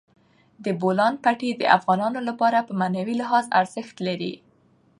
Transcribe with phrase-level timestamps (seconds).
[0.63, 4.33] د بولان پټي د افغانانو لپاره په معنوي لحاظ ارزښت لري.